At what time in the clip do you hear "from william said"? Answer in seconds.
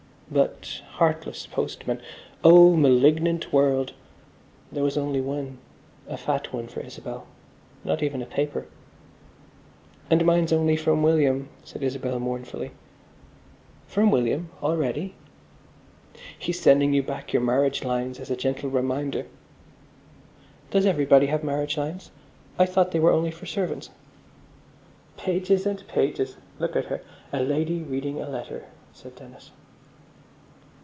10.77-11.83